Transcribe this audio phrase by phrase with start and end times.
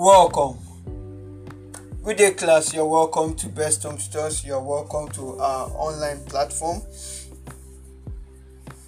[0.00, 0.58] Welcome.
[2.04, 2.72] Good day, class.
[2.72, 4.44] You're welcome to Best Home Tutors.
[4.44, 6.82] You're welcome to our online platform.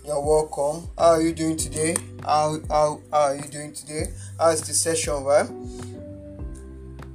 [0.06, 0.88] You're welcome.
[0.96, 1.96] How are you doing today?
[2.22, 4.12] How, how, how are you doing today?
[4.38, 5.50] How's the session, right?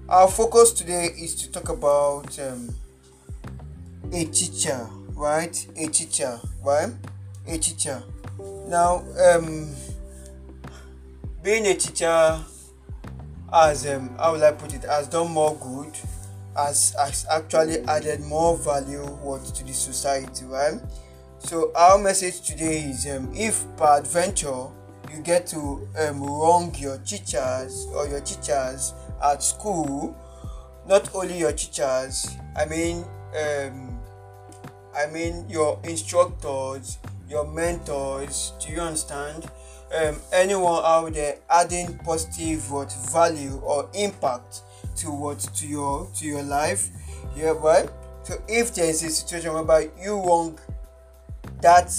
[0.10, 2.76] Our focus today is to talk about um,
[4.12, 5.56] a teacher, right?
[5.78, 6.92] A teacher, right?
[7.48, 8.04] A teacher.
[8.68, 9.74] Now, um,
[11.42, 12.44] being a teacher
[13.52, 15.94] has um, how will I put it has done more good
[16.56, 20.80] has, has actually added more value what to the society right?
[21.40, 24.68] So our message today is um, if per adventure
[25.14, 30.16] you get to um, wrong your teachers or your teachers at school
[30.88, 33.04] not only your teachers i mean
[33.40, 34.00] um,
[34.96, 36.98] i mean your instructors
[37.30, 39.50] your mentors do you understand
[39.94, 44.62] um, anyone out there adding positive what value or impact
[44.96, 46.90] to what to your to your life
[47.36, 47.90] yeah right
[48.24, 50.60] so if there is a situation whereby you want
[51.62, 51.92] that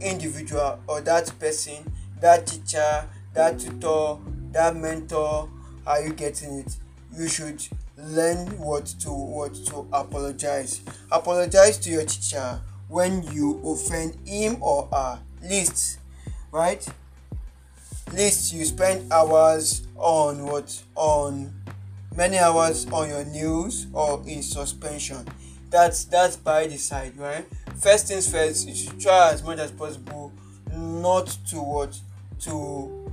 [0.00, 4.16] individual or that person that teacher that tutor
[4.52, 5.48] that mentor
[5.86, 6.76] are you getting it
[7.16, 7.60] you should
[7.98, 10.80] learn what to what to apologize.
[11.10, 15.20] Apologize to your teacher when you offend him or her.
[15.42, 15.98] Least
[16.52, 16.86] right
[18.12, 21.52] least you spend hours on what on
[22.16, 25.26] many hours on your news or in suspension.
[25.70, 27.44] That's that's by the side right?
[27.76, 30.32] First things first you should try as much as possible
[30.72, 31.98] not to what
[32.40, 33.10] to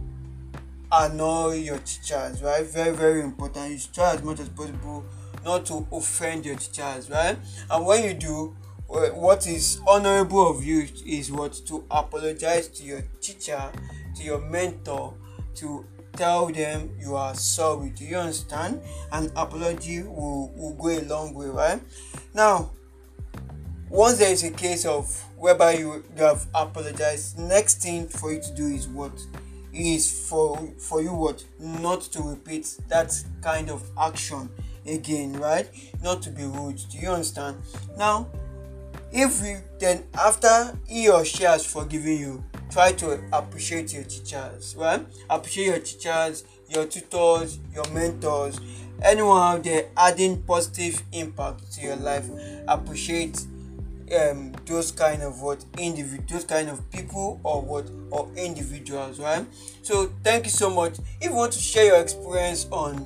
[0.92, 2.66] annoy your teachers right?
[2.66, 3.72] Very very important.
[3.72, 5.04] You should try as much as possible
[5.44, 7.38] not to offend your teachers right?
[7.70, 8.56] And when you do
[8.89, 13.72] Uh, what is honorable of you is what to apologize to your teacher
[14.16, 15.14] to your mentor
[15.55, 17.89] to tell them you are sorry.
[17.89, 18.82] Do you understand?
[19.11, 21.82] An apology will, will go a long way right?
[22.33, 22.71] Now
[23.89, 28.42] once there is a case of whereby you, you have apologized next thing for you
[28.42, 29.14] to do is what?
[29.73, 31.43] Is for for you what?
[31.60, 34.49] Not to repeat that kind of action
[34.86, 35.70] again right?
[36.02, 36.81] Not to be rude.
[36.89, 37.58] Do you understand?
[37.98, 38.27] Now
[39.15, 44.76] if you then after he or she has forgiven you try to appreciate your teachers
[44.77, 45.05] right?
[45.30, 48.59] Appreciate your teachers your tutors your mentors.
[49.02, 52.30] Anyone out there adding positive impact to your life
[52.67, 53.45] appreciate
[54.20, 59.45] um those kind of what individual those kind of people or what or individuals right?
[59.81, 60.99] So thank you so much.
[61.21, 63.05] If you want to share your experience on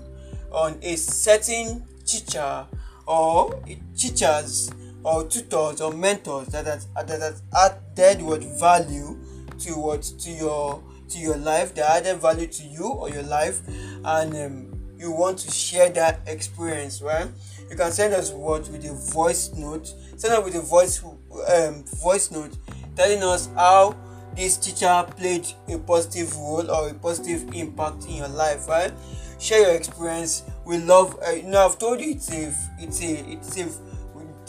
[0.51, 2.65] on a certain teacher
[3.05, 3.61] or
[3.95, 4.71] teachers
[5.03, 9.17] or tutors or mentors that has that has added what value
[9.59, 13.61] to what to your to your life that added value to you or your life
[13.67, 17.27] and um, you want to share that experience right?
[17.69, 21.83] You can send us what with a voice note send us with a voice um,
[21.85, 22.57] voice note
[22.95, 23.95] telling us how
[24.35, 28.93] this teacher played a positive role or a positive impact in your life right?
[29.39, 30.43] Share your experience.
[30.65, 33.67] We love uh, you know i've told you it's a it's a it's a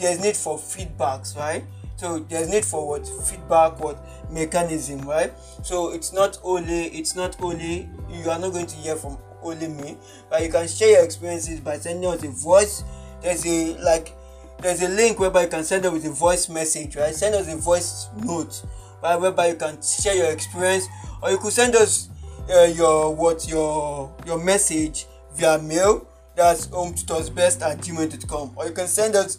[0.01, 1.65] there's need for feedbacks right?
[1.97, 3.07] So there's need for what?
[3.07, 3.99] Feedback what?
[4.31, 5.33] Mechanism right?
[5.63, 9.69] So it's not only it's not only you are not going to hear from only
[9.69, 9.97] me
[10.29, 12.85] but you can share your experiences by sending us a voice.
[13.23, 14.15] There's a like
[14.61, 17.15] there's a link whereby you can send us a voice message right?
[17.15, 18.63] Send us a voice note
[19.03, 19.17] right?
[19.17, 20.87] Whereby you can share your experience
[21.23, 22.09] or you could send us
[22.51, 23.47] uh, your what?
[23.49, 26.07] Your your message via mail.
[26.35, 29.39] That's home tutors best at gmail.com or you can send us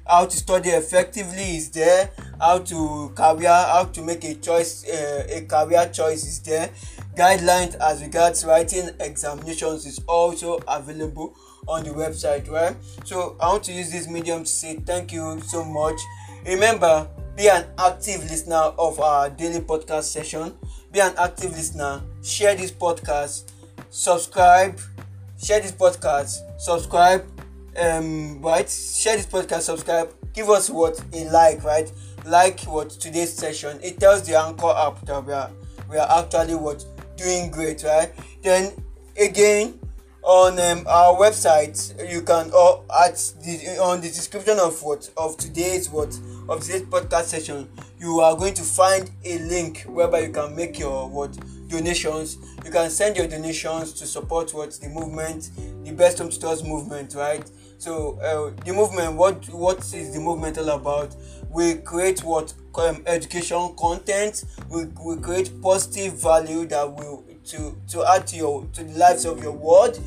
[0.06, 2.10] How to study effectively is there.
[2.42, 6.70] How to career how to make a choice uh, a career choice is there.
[7.16, 11.36] Guidelines as regards writing examinations is also available
[11.68, 12.76] on the website right?
[13.06, 16.00] So i want to use this medium to say thank you so much.
[16.46, 20.54] Remember be an active listener of our daily podcast session.
[20.92, 22.02] Be an active listener.
[22.22, 23.52] Share this podcast.
[23.90, 24.78] Subscribe
[25.42, 27.26] share this podcast subscribe
[27.80, 28.70] um right?
[28.70, 30.14] Share this podcast subscribe.
[30.34, 31.92] Give us what a like right?
[32.26, 33.80] Like what today's session.
[33.82, 35.52] It tells the anchor app that we are
[35.90, 36.84] we are actually what
[37.18, 38.12] doing great right?
[38.42, 38.74] Then
[39.20, 39.80] again
[40.22, 45.38] on um, our website you can or at the on the description of what of
[45.38, 46.18] today's what
[46.50, 47.70] of today's podcast session
[48.00, 51.38] you are going to find a link whereby you can make your what
[51.68, 52.38] donations.
[52.66, 55.50] You can send your donations to support what the movement
[55.84, 57.50] the best home tutors movement right?
[57.78, 61.16] So uh, the movement what what is the movement all about?
[61.50, 64.46] We create what um, education content.
[64.70, 69.26] We, we create positive value that will to to add to your to the lives
[69.26, 70.00] of your world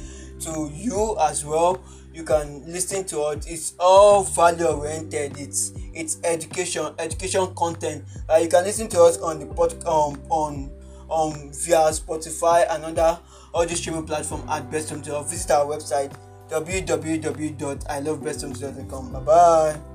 [0.44, 1.82] to you as well.
[2.14, 5.38] You can listen to it it's all value oriented.
[5.38, 8.04] It's it's education education content.
[8.28, 10.70] Uh, you can listen to us on the pod um on
[11.10, 13.18] um via spotify and other
[13.54, 16.12] audio streaming platform at best or visit our website
[16.48, 19.91] www.ilovebesthometoday.com bye bye